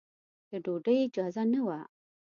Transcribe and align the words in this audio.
د 0.49 0.51
ډوډۍ 0.63 0.97
اجازه 1.07 1.43
نه 1.51 1.61
وه. 1.67 1.79